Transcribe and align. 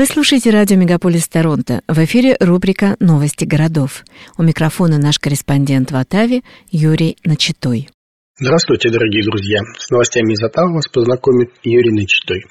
Вы 0.00 0.06
слушаете 0.06 0.48
радио 0.48 0.78
«Мегаполис 0.78 1.28
Торонто». 1.28 1.82
В 1.86 1.98
эфире 2.06 2.34
рубрика 2.40 2.96
«Новости 3.00 3.44
городов». 3.44 4.02
У 4.38 4.42
микрофона 4.42 4.96
наш 4.96 5.18
корреспондент 5.18 5.92
в 5.92 5.96
Оттаве 5.96 6.40
Юрий 6.70 7.18
Начитой. 7.22 7.90
Здравствуйте, 8.38 8.88
дорогие 8.88 9.22
друзья. 9.22 9.60
С 9.76 9.90
новостями 9.90 10.32
из 10.32 10.42
Оттавы 10.42 10.72
вас 10.76 10.88
познакомит 10.88 11.50
Юрий 11.64 11.92
Начитой. 11.92 12.44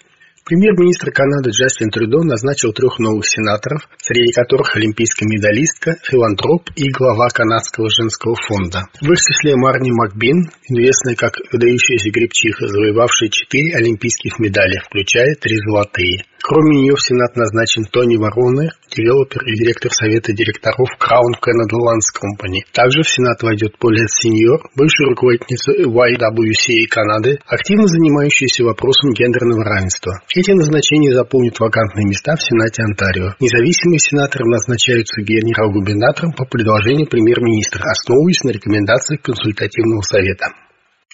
Премьер-министр 0.45 1.11
Канады 1.11 1.51
Джастин 1.51 1.89
Трюдо 1.91 2.23
назначил 2.23 2.73
трех 2.73 2.99
новых 2.99 3.25
сенаторов, 3.25 3.87
среди 3.97 4.31
которых 4.31 4.75
олимпийская 4.75 5.27
медалистка, 5.27 5.95
филантроп 6.03 6.69
и 6.75 6.89
глава 6.91 7.29
Канадского 7.29 7.89
женского 7.89 8.35
фонда. 8.35 8.85
В 9.01 9.11
их 9.11 9.19
числе 9.19 9.55
Марни 9.55 9.91
Макбин, 9.91 10.49
известная 10.67 11.15
как 11.15 11.33
выдающаяся 11.51 12.09
гребчиха, 12.09 12.67
завоевавшая 12.67 13.29
четыре 13.29 13.75
олимпийских 13.75 14.39
медали, 14.39 14.81
включая 14.85 15.35
три 15.35 15.57
золотые. 15.57 16.25
Кроме 16.41 16.81
нее 16.81 16.95
в 16.95 17.01
Сенат 17.01 17.35
назначен 17.35 17.83
Тони 17.85 18.15
Вороны, 18.15 18.71
девелопер 18.89 19.43
и 19.45 19.53
директор 19.53 19.91
совета 19.91 20.33
директоров 20.33 20.89
Crown 20.99 21.37
Canada 21.37 21.77
Lands 21.77 22.09
Company. 22.11 22.65
Также 22.73 23.03
в 23.03 23.09
Сенат 23.09 23.41
войдет 23.43 23.77
Полет 23.77 24.09
Сеньор, 24.09 24.61
бывшая 24.75 25.09
руководительница 25.09 25.73
YWCA 25.73 26.87
Канады, 26.89 27.39
активно 27.45 27.87
занимающаяся 27.87 28.63
вопросом 28.63 29.11
гендерного 29.11 29.63
равенства. 29.63 30.21
Эти 30.35 30.51
назначения 30.51 31.13
заполнят 31.13 31.59
вакантные 31.59 32.05
места 32.07 32.35
в 32.35 32.43
Сенате 32.43 32.83
Онтарио. 32.83 33.35
Независимые 33.39 33.99
сенаторы 33.99 34.45
назначаются 34.45 35.21
генерал-губернатором 35.21 36.33
по 36.33 36.45
предложению 36.45 37.07
премьер-министра, 37.07 37.83
основываясь 37.89 38.43
на 38.43 38.51
рекомендациях 38.51 39.21
консультативного 39.21 40.01
совета. 40.01 40.47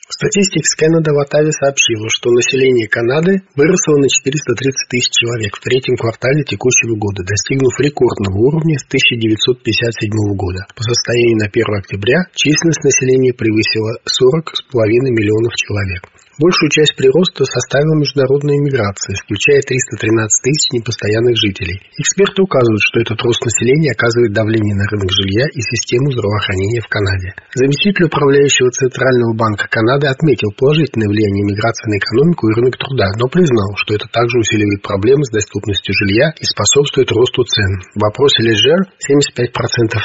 Статистикс 0.05 0.77
Canada 0.77 1.09
в 1.14 1.18
Оттаве 1.18 1.52
сообщила, 1.52 2.09
что 2.09 2.30
население 2.30 2.88
Канады 2.88 3.41
выросло 3.55 3.98
на 3.98 4.08
430 4.08 4.86
тысяч 4.88 5.09
человек 5.09 5.58
в 5.58 5.62
третьем 5.66 5.98
квартале 5.98 6.44
текущего 6.44 6.94
года, 6.94 7.26
достигнув 7.26 7.73
рекордного 7.80 8.38
уровня 8.38 8.78
с 8.78 8.86
1957 8.86 10.14
года. 10.38 10.70
По 10.78 10.84
состоянию 10.84 11.42
на 11.42 11.50
1 11.50 11.81
октября 11.81 12.30
численность 12.38 12.86
населения 12.86 13.34
превысила 13.34 13.97
40,5 14.06 15.09
миллионов 15.09 15.58
человек. 15.58 16.06
Большую 16.36 16.67
часть 16.67 17.00
прироста 17.00 17.47
составила 17.47 17.95
международная 17.95 18.59
миграция, 18.59 19.16
включая 19.16 19.64
313 19.64 20.44
тысяч 20.44 20.67
непостоянных 20.75 21.39
жителей. 21.39 21.80
Эксперты 21.95 22.44
указывают, 22.44 22.83
что 22.83 23.00
этот 23.00 23.23
рост 23.23 23.39
населения 23.47 23.95
оказывает 23.95 24.36
давление 24.36 24.75
на 24.75 24.83
рынок 24.91 25.16
жилья 25.16 25.47
и 25.47 25.63
систему 25.63 26.11
здравоохранения 26.11 26.83
в 26.83 26.91
Канаде. 26.91 27.31
Заместитель 27.56 28.11
управляющего 28.11 28.67
Центрального 28.67 29.31
банка 29.31 29.72
Канады 29.72 30.11
отметил 30.11 30.52
положительное 30.59 31.08
влияние 31.08 31.47
миграции 31.47 31.88
на 31.88 32.03
экономику 32.03 32.52
и 32.52 32.56
рынок 32.59 32.75
труда, 32.83 33.16
но 33.16 33.31
признал, 33.31 33.72
что 33.80 33.95
это 33.95 34.11
также 34.11 34.36
усиливает 34.36 34.83
проблемы 34.83 35.23
с 35.23 35.31
доступностью 35.31 35.95
жилья 35.95 36.36
и 36.36 36.44
способствует 36.44 37.16
росту 37.16 37.47
цен. 37.47 37.80
В 37.95 38.03
вопросе 38.03 38.44
Лежер 38.44 38.83
75% 39.00 39.56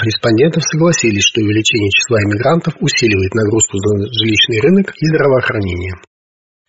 респондентов 0.07 0.63
согласились, 0.63 1.27
что 1.27 1.43
увеличение 1.43 1.91
числа 1.91 2.23
иммигрантов 2.23 2.79
усиливает 2.79 3.35
нагрузку 3.35 3.83
на 3.83 4.07
жилищный 4.15 4.63
рынок 4.63 4.95
и 4.95 5.07
здравоохранение. 5.11 5.99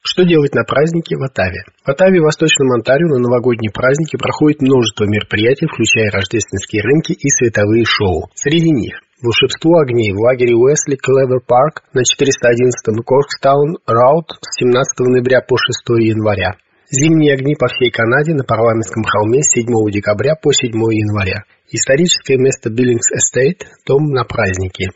Что 0.04 0.24
делать 0.24 0.56
на 0.56 0.64
празднике 0.64 1.16
в 1.16 1.24
Оттаве? 1.24 1.64
В 1.86 1.90
Оттаве 1.90 2.18
и 2.18 2.22
Восточном 2.22 2.72
Онтарио 2.74 3.08
на 3.08 3.20
новогодние 3.20 3.72
праздники 3.72 4.18
проходит 4.18 4.62
множество 4.62 5.06
мероприятий, 5.06 5.68
включая 5.68 6.10
рождественские 6.10 6.82
рынки 6.82 7.14
и 7.14 7.30
световые 7.30 7.86
шоу. 7.86 8.30
Среди 8.34 8.72
них 8.72 9.00
Волшебство 9.22 9.78
огней 9.78 10.12
в 10.14 10.18
лагере 10.18 10.56
Уэсли 10.56 10.96
Кловер 10.96 11.42
Парк 11.46 11.84
на 11.94 12.02
411-м 12.02 13.04
Коркстаун 13.06 13.78
Роуд 13.86 14.34
с 14.42 14.60
17 14.60 14.98
ноября 14.98 15.42
по 15.42 15.58
6 15.58 16.02
января. 16.02 16.58
Зимние 16.90 17.36
огни 17.36 17.54
по 17.54 17.68
всей 17.68 17.92
Канаде 17.92 18.34
на 18.34 18.44
парламентском 18.44 19.04
холме 19.04 19.44
с 19.44 19.54
7 19.54 19.68
декабря 19.92 20.34
по 20.34 20.52
7 20.52 20.74
января. 20.74 21.46
Историческое 21.70 22.38
место 22.38 22.72
Биллингс 22.72 23.12
Эстейт– 23.14 23.68
дом 23.86 24.10
на 24.10 24.26
праздники. 24.26 24.90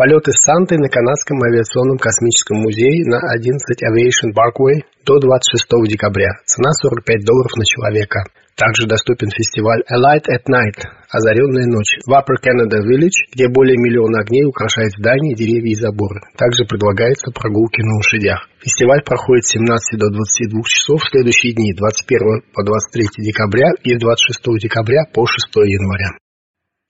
Полеты 0.00 0.32
с 0.32 0.40
Сантой 0.48 0.80
на 0.80 0.88
Канадском 0.88 1.36
авиационном 1.44 2.00
космическом 2.00 2.64
музее 2.64 3.04
на 3.04 3.20
11 3.36 3.60
Aviation 3.84 4.32
Parkway 4.32 4.80
до 5.04 5.20
26 5.20 5.68
декабря. 5.92 6.40
Цена 6.48 6.72
45 6.72 7.20
долларов 7.20 7.52
на 7.60 7.68
человека. 7.68 8.24
Также 8.56 8.88
доступен 8.88 9.28
фестиваль 9.28 9.84
A 9.92 10.00
Light 10.00 10.24
at 10.24 10.48
Night– 10.48 10.88
Озаренная 11.12 11.68
ночь 11.68 12.00
в 12.08 12.16
Upper 12.16 12.40
Canada 12.40 12.80
Village, 12.80 13.28
где 13.36 13.52
более 13.52 13.76
миллиона 13.76 14.24
огней 14.24 14.48
украшает 14.48 14.96
здания, 14.96 15.36
деревья 15.36 15.68
и 15.68 15.76
заборы. 15.76 16.24
Также 16.38 16.64
предлагаются 16.64 17.30
прогулки 17.30 17.82
на 17.84 18.00
лошадях. 18.00 18.48
Фестиваль 18.64 19.04
проходит 19.04 19.44
с 19.44 19.52
17 19.52 20.00
до 20.00 20.08
22 20.08 20.62
часов 20.64 21.02
в 21.04 21.10
следующие 21.12 21.52
дни 21.52 21.74
21 21.76 22.48
по 22.54 22.64
23 22.64 23.20
декабря 23.20 23.68
и 23.84 23.92
с 23.92 24.00
26 24.00 24.64
декабря 24.64 25.04
по 25.12 25.26
6 25.26 25.44
января. 25.68 26.16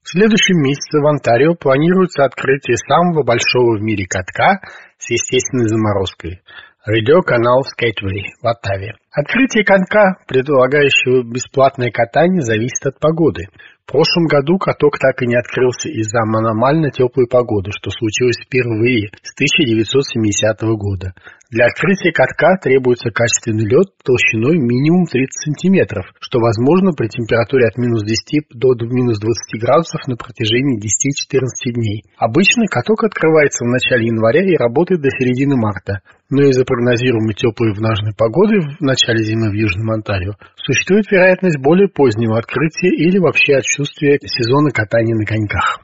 В 0.02 0.08
следующем 0.08 0.62
месяце 0.62 0.98
в 0.98 1.06
Онтарио 1.06 1.54
планируется 1.54 2.24
открытие 2.24 2.76
самого 2.76 3.22
большого 3.22 3.76
в 3.76 3.82
мире 3.82 4.06
катка 4.08 4.60
с 4.98 5.10
естественной 5.10 5.68
заморозкой– 5.68 6.40
радиоканал 6.84 7.62
Скейтвей 7.64 8.32
в 8.40 8.46
Оттаве. 8.46 8.94
Открытие 9.12 9.64
катка, 9.64 10.16
предлагающего 10.26 11.22
бесплатное 11.22 11.90
катание, 11.90 12.40
зависит 12.40 12.84
от 12.86 12.98
погоды. 12.98 13.48
В 13.90 13.92
прошлом 13.92 14.26
году 14.26 14.56
каток 14.56 15.00
так 15.00 15.20
и 15.20 15.26
не 15.26 15.34
открылся 15.34 15.88
из-за 15.88 16.20
аномально 16.20 16.92
теплой 16.92 17.26
погоды, 17.26 17.72
что 17.72 17.90
случилось 17.90 18.38
впервые 18.38 19.10
с 19.20 19.34
1970 19.34 20.62
года. 20.78 21.12
Для 21.50 21.66
открытия 21.66 22.12
катка 22.12 22.54
требуется 22.62 23.10
качественный 23.10 23.66
лед 23.66 23.90
толщиной 24.06 24.62
минимум 24.62 25.06
30 25.10 25.34
сантиметров, 25.34 26.06
что 26.20 26.38
возможно 26.38 26.92
при 26.92 27.08
температуре 27.08 27.66
от 27.66 27.76
минус 27.76 28.04
10 28.06 28.54
до 28.54 28.70
минус 28.86 29.18
20 29.18 29.58
градусов 29.58 30.06
на 30.06 30.14
протяжении 30.14 30.78
10-14 30.78 31.74
дней. 31.74 32.04
Обычно 32.16 32.70
каток 32.70 33.02
открывается 33.02 33.64
в 33.64 33.68
начале 33.74 34.06
января 34.06 34.46
и 34.46 34.54
работает 34.54 35.02
до 35.02 35.10
середины 35.10 35.56
марта, 35.56 36.06
но 36.30 36.46
из-за 36.46 36.64
прогнозируемой 36.64 37.34
теплой 37.34 37.74
влажной 37.74 38.14
погоды 38.14 38.60
в 38.60 38.80
начале 38.80 39.18
зимы 39.24 39.50
в 39.50 39.54
Южном 39.54 39.90
Онтарио 39.90 40.38
существует 40.54 41.10
вероятность 41.10 41.58
более 41.58 41.88
позднего 41.88 42.38
открытия 42.38 42.94
или 42.94 43.18
вообще 43.18 43.56
отсутствия 43.56 43.79
сезона 43.84 44.70
катания 44.70 45.14
на 45.14 45.24
коньках. 45.24 45.80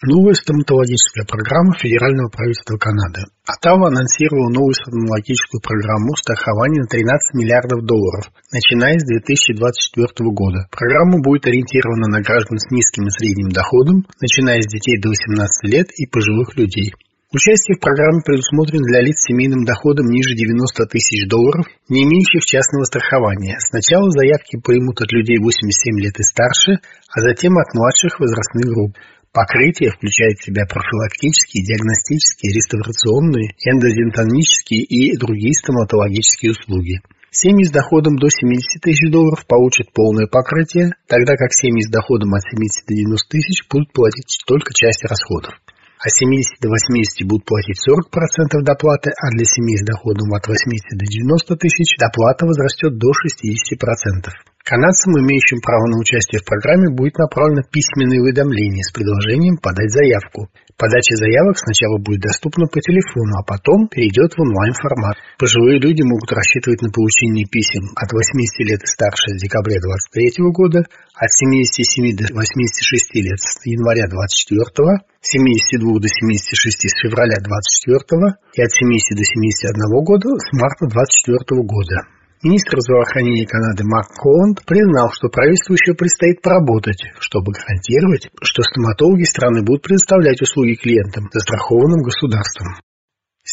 Новая 0.00 0.34
стоматологическая 0.34 1.26
программа 1.26 1.74
федерального 1.74 2.28
правительства 2.30 2.78
Канады. 2.78 3.26
Оттава 3.44 3.88
анонсировала 3.88 4.48
новую 4.48 4.74
стоматологическую 4.74 5.60
программу 5.60 6.14
страхования 6.14 6.82
на 6.82 6.86
13 6.86 7.34
миллиардов 7.34 7.82
долларов, 7.82 8.30
начиная 8.52 8.94
с 8.96 9.02
2024 9.02 10.06
года. 10.30 10.70
Программа 10.70 11.18
будет 11.18 11.46
ориентирована 11.46 12.06
на 12.06 12.22
граждан 12.22 12.58
с 12.62 12.70
низким 12.70 13.08
и 13.08 13.10
средним 13.10 13.50
доходом, 13.50 14.06
начиная 14.22 14.62
с 14.62 14.70
детей 14.70 15.02
до 15.02 15.08
18 15.08 15.66
лет 15.66 15.90
и 15.98 16.06
пожилых 16.06 16.54
людей. 16.56 16.94
Участие 17.30 17.76
в 17.76 17.84
программе 17.84 18.24
предусмотрено 18.24 18.88
для 18.88 19.04
лиц 19.04 19.20
с 19.20 19.28
семейным 19.28 19.68
доходом 19.68 20.08
ниже 20.08 20.32
90 20.32 20.86
тысяч 20.86 21.28
долларов, 21.28 21.66
не 21.90 22.04
имеющих 22.04 22.40
частного 22.40 22.84
страхования. 22.84 23.60
Сначала 23.60 24.08
заявки 24.08 24.56
примут 24.56 25.02
от 25.02 25.12
людей 25.12 25.36
87 25.36 26.00
лет 26.00 26.18
и 26.18 26.22
старше, 26.22 26.80
а 27.12 27.20
затем 27.20 27.58
от 27.58 27.74
младших 27.74 28.18
возрастных 28.18 28.72
групп. 28.72 28.96
Покрытие 29.30 29.92
включает 29.92 30.40
в 30.40 30.44
себя 30.48 30.64
профилактические, 30.64 31.68
диагностические, 31.68 32.56
реставрационные, 32.56 33.52
эндодентонические 33.60 34.80
и 34.88 35.14
другие 35.18 35.52
стоматологические 35.52 36.52
услуги. 36.56 37.04
Семьи 37.30 37.64
с 37.64 37.70
доходом 37.70 38.16
до 38.16 38.30
70 38.30 38.80
тысяч 38.80 39.04
долларов 39.12 39.44
получат 39.44 39.92
полное 39.92 40.28
покрытие, 40.28 40.96
тогда 41.06 41.36
как 41.36 41.52
семьи 41.52 41.84
с 41.84 41.92
доходом 41.92 42.32
от 42.32 42.40
70 42.40 42.88
до 42.88 42.94
90 42.96 43.28
тысяч 43.28 43.68
будут 43.68 43.92
платить 43.92 44.40
только 44.46 44.72
часть 44.72 45.04
расходов. 45.04 45.52
От 45.98 46.12
70 46.12 46.62
до 46.62 46.68
80 46.70 47.26
будут 47.26 47.44
платить 47.44 47.82
40% 47.82 48.62
доплаты, 48.62 49.10
а 49.10 49.30
для 49.34 49.44
семей 49.44 49.78
с 49.78 49.84
доходом 49.84 50.32
от 50.32 50.46
80 50.46 50.96
до 50.96 51.04
90 51.04 51.56
тысяч 51.56 51.96
доплата 51.98 52.46
возрастет 52.46 52.96
до 52.98 53.10
60%. 53.10 54.47
Канадцам, 54.68 55.16
имеющим 55.16 55.64
право 55.64 55.88
на 55.88 55.96
участие 55.96 56.44
в 56.44 56.44
программе, 56.44 56.92
будет 56.92 57.16
направлено 57.16 57.64
письменное 57.64 58.20
уведомление 58.20 58.84
с 58.84 58.92
предложением 58.92 59.56
подать 59.56 59.88
заявку. 59.88 60.52
Подача 60.76 61.16
заявок 61.16 61.56
сначала 61.56 61.96
будет 61.96 62.28
доступна 62.28 62.68
по 62.68 62.76
телефону, 62.76 63.40
а 63.40 63.48
потом 63.48 63.88
перейдет 63.88 64.36
в 64.36 64.44
онлайн-формат. 64.44 65.16
Пожилые 65.40 65.80
люди 65.80 66.04
могут 66.04 66.28
рассчитывать 66.36 66.84
на 66.84 66.92
получение 66.92 67.48
писем 67.48 67.96
от 67.96 68.12
80 68.12 68.68
лет 68.68 68.84
и 68.84 68.92
старше 68.92 69.32
с 69.32 69.40
декабря 69.40 69.80
2023 69.80 70.36
года, 70.52 70.84
от 71.16 71.30
77 71.32 72.12
до 72.12 72.28
86 72.28 73.24
лет 73.24 73.40
с 73.40 73.64
января 73.64 74.04
2024, 74.04 75.00
72 75.24 75.96
до 75.96 76.08
76 76.12 76.92
с 76.92 76.94
февраля 77.08 77.40
2024 77.40 78.36
и 78.52 78.60
от 78.60 78.68
70 78.68 79.16
до 79.16 79.24
71 79.24 80.04
года 80.04 80.28
с 80.36 80.52
марта 80.52 80.92
2024 80.92 81.56
года. 81.64 82.17
Министр 82.42 82.78
здравоохранения 82.80 83.46
Канады 83.46 83.82
Марк 83.84 84.12
Холланд 84.16 84.64
признал, 84.64 85.10
что 85.12 85.28
правительству 85.28 85.74
еще 85.74 85.94
предстоит 85.94 86.40
поработать, 86.40 87.02
чтобы 87.18 87.52
гарантировать, 87.52 88.30
что 88.42 88.62
стоматологи 88.62 89.24
страны 89.24 89.64
будут 89.64 89.82
предоставлять 89.82 90.40
услуги 90.40 90.74
клиентам, 90.74 91.28
застрахованным 91.32 92.00
государством. 92.00 92.76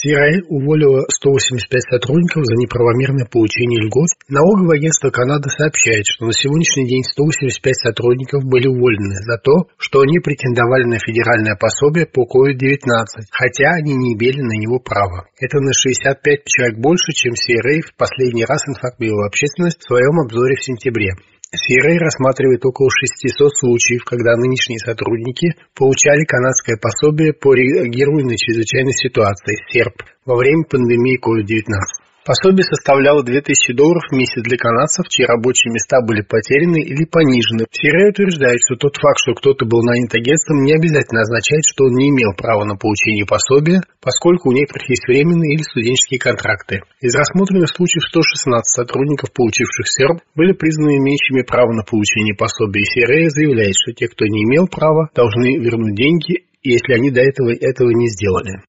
CIA 0.06 0.46
уволила 0.50 1.02
185 1.10 1.66
сотрудников 1.90 2.46
за 2.46 2.54
неправомерное 2.54 3.25
получение 3.25 3.81
льгот. 3.81 4.13
Налоговое 4.30 4.78
агентство 4.78 5.10
Канады 5.10 5.50
сообщает, 5.50 6.06
что 6.06 6.25
на 6.25 6.34
сегодняшний 6.34 6.86
день 6.86 7.04
185 7.04 7.74
сотрудников 7.74 8.46
были 8.46 8.68
уволены 8.68 9.18
за 9.25 9.42
то, 9.42 9.66
что 9.78 10.02
они 10.02 10.19
претендовали 10.19 10.86
на 10.86 11.00
федеральное 11.00 11.57
пособие 11.57 12.06
по 12.06 12.22
COVID-19, 12.22 12.86
хотя 13.31 13.74
они 13.81 13.96
не 13.96 14.13
имели 14.13 14.42
на 14.42 14.54
него 14.54 14.78
права. 14.78 15.25
Это 15.40 15.57
на 15.57 15.74
65 15.74 16.46
человек 16.46 16.78
больше, 16.78 17.12
чем 17.13 17.34
CIA 17.34 17.81
в 17.81 17.98
последний 17.98 18.46
раз 18.46 18.62
информировала 18.69 19.25
общественность 19.25 19.81
в 19.81 19.88
своем 19.88 20.22
обзоре 20.22 20.56
в 20.56 20.63
сентябре. 20.63 21.18
Сферой 21.56 21.98
рассматривает 21.98 22.66
около 22.66 22.90
600 22.92 23.56
случаев, 23.56 24.04
когда 24.04 24.36
нынешние 24.36 24.80
сотрудники 24.80 25.56
получали 25.74 26.25
канадское 26.25 26.78
пособие 26.78 27.34
по 27.34 27.54
реагированию 27.54 28.31
на 28.31 28.38
чрезвычайные 28.38 28.94
ситуации 28.94 29.57
СЕРП 29.72 30.04
во 30.25 30.36
время 30.36 30.63
пандемии 30.63 31.19
COVID-19. 31.19 32.05
Пособие 32.25 32.66
составляло 32.66 33.22
2000 33.22 33.77
долларов 33.77 34.01
в 34.10 34.16
месяц 34.18 34.42
для 34.42 34.57
канадцев, 34.57 35.06
чьи 35.13 35.30
рабочие 35.30 35.69
места 35.69 36.01
были 36.01 36.25
потеряны 36.25 36.81
или 36.81 37.06
понижены. 37.06 37.69
Сирия 37.69 38.10
утверждает, 38.10 38.57
что 38.66 38.81
тот 38.81 38.98
факт, 38.98 39.22
что 39.22 39.38
кто-то 39.38 39.69
был 39.69 39.86
нанят 39.86 40.10
агентством, 40.18 40.66
не 40.66 40.74
обязательно 40.74 41.22
означает, 41.22 41.62
что 41.69 41.86
он 41.86 41.94
не 41.94 42.10
имел 42.10 42.33
права 42.33 42.66
на 42.66 42.81
получение 42.81 43.30
пособия, 43.30 43.86
поскольку 44.01 44.50
у 44.50 44.57
некоторых 44.57 44.89
есть 44.89 45.06
временные 45.06 45.54
или 45.54 45.62
студенческие 45.62 46.18
контракты. 46.18 46.81
Из 46.98 47.13
рассмотренных 47.13 47.69
случаев 47.69 48.10
116 48.10 48.74
сотрудников, 48.74 49.30
получивших 49.30 49.86
СЕРБ, 49.86 50.25
были 50.33 50.57
признаны 50.57 50.98
имеющими 50.98 51.45
право 51.45 51.77
на 51.77 51.86
получение 51.86 52.33
пособия, 52.33 52.81
и 52.81 52.89
Сирия 52.89 53.30
заявляет, 53.30 53.77
что 53.77 53.94
те, 53.94 54.10
кто 54.10 54.25
не 54.25 54.50
имел 54.50 54.66
права, 54.66 55.13
должны 55.13 55.62
вернуть 55.62 55.94
деньги, 55.94 56.50
если 56.66 56.98
они 56.98 57.12
до 57.12 57.22
этого 57.22 57.54
этого 57.54 57.94
не 57.94 58.10
сделали. 58.10 58.66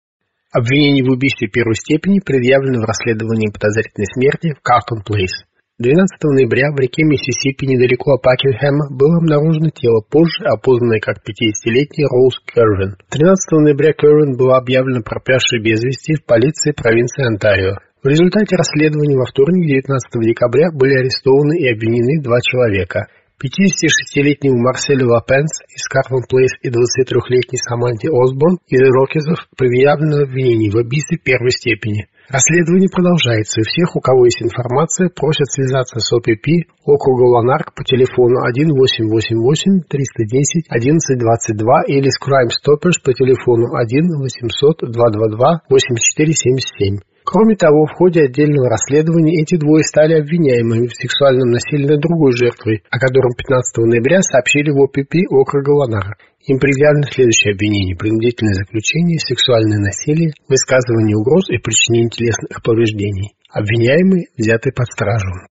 Обвинение 0.56 1.04
в 1.04 1.12
убийстве 1.12 1.52
первой 1.52 1.76
степени 1.76 2.16
предъявлено 2.24 2.80
в 2.80 2.88
расследовании 2.88 3.52
подозрительной 3.52 4.08
смерти 4.08 4.56
в 4.56 4.62
Картон 4.64 5.04
Плейс. 5.04 5.44
12 5.76 6.08
ноября 6.32 6.72
в 6.72 6.80
реке 6.80 7.04
Миссисипи 7.04 7.68
недалеко 7.68 8.16
от 8.16 8.22
Пакенхэма 8.24 8.88
было 8.88 9.20
обнаружено 9.20 9.68
тело, 9.68 10.00
позже 10.00 10.48
опознанное 10.48 11.04
как 11.04 11.20
50-летний 11.20 12.08
Роуз 12.08 12.40
Кервин. 12.48 12.96
13 13.12 13.36
ноября 13.68 13.92
Кервин 13.92 14.40
была 14.40 14.56
объявлена 14.56 15.04
пропавшей 15.04 15.60
без 15.60 15.84
вести 15.84 16.16
в 16.16 16.24
полиции 16.24 16.72
провинции 16.72 17.28
Онтарио. 17.28 17.76
В 18.02 18.08
результате 18.08 18.56
расследования 18.56 19.20
во 19.20 19.28
вторник, 19.28 19.60
19 19.68 20.08
декабря, 20.24 20.72
были 20.72 20.96
арестованы 20.96 21.60
и 21.60 21.68
обвинены 21.68 22.24
два 22.24 22.40
человека. 22.40 23.12
56-летнему 23.36 24.56
Марселю 24.62 25.08
Лапенс 25.08 25.60
из 25.68 25.84
Карван 25.88 26.24
Плейс 26.28 26.52
и 26.62 26.68
23-летней 26.68 27.58
Саманте 27.60 28.08
Осборн 28.08 28.56
из 28.66 28.80
Рокизов 28.80 29.46
предъявлено 29.56 30.24
обвинение 30.24 30.72
в 30.72 30.76
убийстве 30.76 31.18
первой 31.18 31.50
степени. 31.50 32.08
Расследование 32.28 32.88
продолжается, 32.90 33.60
и 33.60 33.64
всех, 33.64 33.94
у 33.94 34.00
кого 34.00 34.24
есть 34.24 34.42
информация, 34.42 35.10
просят 35.10 35.46
связаться 35.52 36.00
с 36.00 36.10
ОПП 36.12 36.66
округа 36.82 37.22
Ланарк 37.22 37.74
по 37.74 37.84
телефону 37.84 38.40
1888 38.40 39.84
310 39.86 40.66
1122 40.66 41.84
или 41.86 42.08
с 42.08 42.18
Crime 42.18 42.50
Stoppers 42.50 42.98
по 43.04 43.12
телефону 43.12 43.76
1 43.76 44.16
800 44.18 44.90
222 44.90 45.60
8477. 45.68 46.98
Кроме 47.26 47.56
того, 47.56 47.87
в 47.87 47.99
ходе 47.99 48.23
отдельного 48.23 48.70
расследования 48.70 49.43
эти 49.43 49.58
двое 49.58 49.82
стали 49.82 50.14
обвиняемыми 50.14 50.87
в 50.87 50.94
сексуальном 50.94 51.50
насилии 51.50 51.90
над 51.90 51.99
другой 51.99 52.31
жертвой, 52.38 52.84
о 52.88 53.00
котором 53.02 53.34
15 53.34 53.82
ноября 53.82 54.23
сообщили 54.23 54.70
в 54.70 54.78
ОПП 54.78 55.26
округа 55.34 55.70
Ланара. 55.75 56.14
Им 56.46 56.61
предъявлено 56.62 57.11
следующее 57.11 57.58
обвинение– 57.58 57.96
принудительное 57.99 58.55
заключение, 58.55 59.19
сексуальное 59.19 59.82
насилие, 59.82 60.38
высказывание 60.46 61.19
угроз 61.19 61.50
и 61.50 61.58
причинение 61.58 62.11
телесных 62.14 62.62
повреждений. 62.62 63.34
Обвиняемые 63.50 64.31
взяты 64.38 64.70
под 64.70 64.87
стражу. 64.87 65.50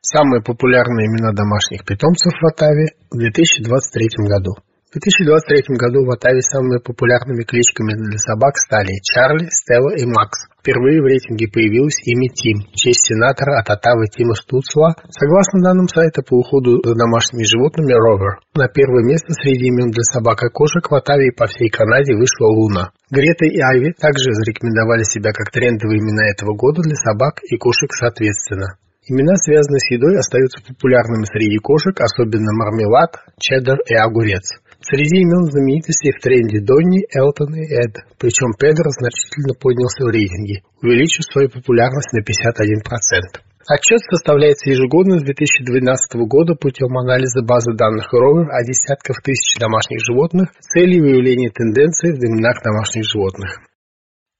Самые 0.00 0.40
популярные 0.40 1.12
имена 1.12 1.36
домашних 1.36 1.84
питомцев 1.84 2.32
в 2.32 2.46
Атаве 2.46 2.96
в 3.12 3.18
2023 3.18 4.08
году– 4.32 4.56
в 4.92 5.00
2023 5.00 5.76
году 5.80 6.04
в 6.04 6.10
Атаве 6.12 6.42
самыми 6.42 6.76
популярными 6.76 7.44
кличками 7.44 7.96
для 7.96 8.18
собак 8.18 8.58
стали 8.58 9.00
Чарли, 9.00 9.48
Стелла 9.48 9.96
и 9.96 10.04
Макс. 10.04 10.51
Впервые 10.62 11.02
в 11.02 11.10
рейтинге 11.10 11.50
появилось 11.50 11.98
имя 12.06 12.30
Тим, 12.30 12.62
в 12.70 12.78
честь 12.78 13.10
сенатора 13.10 13.58
от 13.58 13.68
Оттавы 13.68 14.06
Тима 14.06 14.38
Стуцла, 14.38 14.94
согласно 15.10 15.58
данным 15.58 15.88
сайта 15.88 16.22
по 16.22 16.38
уходу 16.38 16.78
за 16.86 16.94
домашними 16.94 17.42
животными 17.42 17.90
Ровер. 17.90 18.38
На 18.54 18.68
первое 18.68 19.02
место 19.02 19.34
среди 19.34 19.66
имен 19.74 19.90
для 19.90 20.06
собак 20.06 20.44
и 20.44 20.54
кошек 20.54 20.86
в 20.88 20.94
Оттаве 20.94 21.34
и 21.34 21.34
по 21.34 21.48
всей 21.50 21.68
Канаде 21.68 22.14
вышла 22.14 22.46
Луна. 22.46 22.92
Грета 23.10 23.44
и 23.44 23.58
Айви 23.58 23.90
также 23.98 24.30
зарекомендовали 24.30 25.02
себя 25.02 25.32
как 25.32 25.50
трендовые 25.50 25.98
имена 25.98 26.30
этого 26.30 26.54
года 26.54 26.80
для 26.80 26.94
собак 26.94 27.42
и 27.42 27.58
кошек 27.58 27.90
соответственно. 27.92 28.78
Имена, 29.10 29.34
связанные 29.34 29.80
с 29.82 29.90
едой, 29.90 30.14
остаются 30.16 30.62
популярными 30.62 31.26
среди 31.26 31.58
кошек, 31.58 31.98
особенно 31.98 32.54
мармелад, 32.54 33.18
чеддер 33.40 33.82
и 33.90 33.94
огурец. 33.94 34.61
Среди 34.82 35.22
имен 35.22 35.46
знаменитостей 35.46 36.10
в 36.10 36.18
тренде 36.18 36.58
Донни, 36.58 37.06
Элтон 37.14 37.54
и 37.54 37.62
Эд, 37.70 38.02
причем 38.18 38.50
Педро 38.58 38.90
значительно 38.90 39.54
поднялся 39.54 40.02
в 40.02 40.10
рейтинге, 40.10 40.66
увеличив 40.82 41.22
свою 41.30 41.48
популярность 41.48 42.10
на 42.10 42.18
51%. 42.18 43.46
Отчет 43.70 44.02
составляется 44.10 44.70
ежегодно 44.70 45.20
с 45.20 45.22
2012 45.22 46.26
года 46.26 46.56
путем 46.58 46.98
анализа 46.98 47.46
базы 47.46 47.78
данных 47.78 48.10
ровер 48.12 48.50
о 48.50 48.66
десятках 48.66 49.22
тысяч 49.22 49.54
домашних 49.60 50.02
животных 50.02 50.50
с 50.58 50.66
целью 50.74 51.06
выявления 51.06 51.50
тенденций 51.54 52.10
в 52.10 52.18
именах 52.18 52.58
домашних 52.66 53.04
животных. 53.06 53.62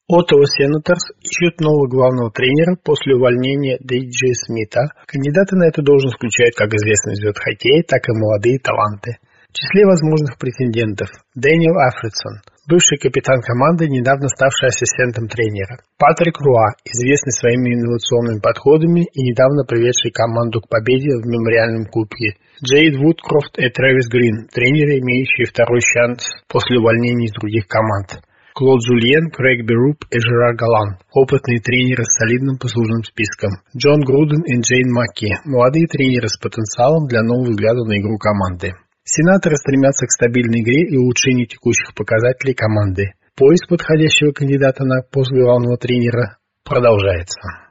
Оттава 0.08 0.44
Сенаторс 0.44 1.14
ищут 1.22 1.60
нового 1.60 1.86
главного 1.86 2.32
тренера 2.32 2.74
после 2.82 3.14
увольнения 3.14 3.78
Дейджи 3.78 4.34
Смита. 4.34 4.90
Кандидаты 5.06 5.54
на 5.54 5.68
эту 5.68 5.82
должность 5.82 6.16
включают 6.16 6.56
как 6.56 6.74
известный 6.74 7.14
звезд 7.14 7.38
хоккея, 7.38 7.84
так 7.86 8.02
и 8.08 8.12
молодые 8.12 8.58
таланты. 8.58 9.22
В 9.52 9.54
числе 9.54 9.84
возможных 9.84 10.38
претендентов 10.38 11.12
Дэниел 11.34 11.76
Афридсон, 11.76 12.40
бывший 12.66 12.96
капитан 12.96 13.44
команды, 13.44 13.84
недавно 13.84 14.28
ставший 14.28 14.72
ассистентом 14.72 15.28
тренера. 15.28 15.76
Патрик 16.00 16.40
Руа, 16.40 16.72
известный 16.88 17.36
своими 17.36 17.76
инновационными 17.76 18.40
подходами 18.40 19.04
и 19.12 19.20
недавно 19.20 19.68
приведший 19.68 20.10
команду 20.10 20.62
к 20.62 20.72
победе 20.72 21.20
в 21.20 21.28
мемориальном 21.28 21.84
кубке. 21.84 22.40
Джейд 22.64 22.96
Вудкрофт 22.96 23.58
и 23.58 23.68
Трэвис 23.68 24.08
Грин, 24.08 24.48
тренеры, 24.48 25.04
имеющие 25.04 25.44
второй 25.44 25.84
шанс 25.84 26.24
после 26.48 26.80
увольнений 26.80 27.26
из 27.28 27.36
других 27.36 27.68
команд. 27.68 28.24
Клод 28.56 28.80
Жульен, 28.80 29.28
Крейг 29.28 29.68
Беруп 29.68 30.08
и 30.08 30.18
Жерар 30.18 30.56
Галан, 30.56 30.96
опытные 31.12 31.60
тренеры 31.60 32.04
с 32.04 32.16
солидным 32.16 32.56
послужным 32.56 33.04
списком. 33.04 33.60
Джон 33.76 34.00
Груден 34.00 34.48
и 34.48 34.56
Джейн 34.64 34.88
Макки, 34.88 35.28
молодые 35.44 35.88
тренеры 35.88 36.28
с 36.28 36.38
потенциалом 36.40 37.04
для 37.04 37.20
нового 37.20 37.52
взгляда 37.52 37.84
на 37.84 38.00
игру 38.00 38.16
команды. 38.16 38.72
Сенаторы 39.04 39.56
стремятся 39.56 40.06
к 40.06 40.12
стабильной 40.12 40.60
игре 40.60 40.86
и 40.88 40.96
улучшению 40.96 41.46
текущих 41.46 41.94
показателей 41.94 42.54
команды. 42.54 43.14
Поиск 43.34 43.68
подходящего 43.68 44.32
кандидата 44.32 44.84
на 44.84 45.02
пост 45.02 45.32
главного 45.32 45.76
тренера 45.76 46.38
продолжается. 46.64 47.62